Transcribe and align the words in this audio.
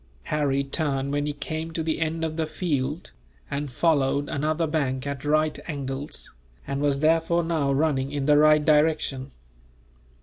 Harry 0.33 0.63
turned 0.63 1.11
when 1.11 1.27
he 1.27 1.33
came 1.33 1.69
to 1.69 1.83
the 1.83 1.99
end 1.99 2.23
of 2.25 2.35
the 2.35 2.47
field, 2.47 3.11
and 3.51 3.71
followed 3.71 4.27
another 4.29 4.65
bank 4.65 5.05
at 5.05 5.23
right 5.23 5.59
angles, 5.67 6.33
and 6.65 6.81
was 6.81 7.01
therefore 7.01 7.43
now 7.43 7.71
running 7.71 8.11
in 8.11 8.25
the 8.25 8.39
right 8.39 8.65
direction. 8.65 9.29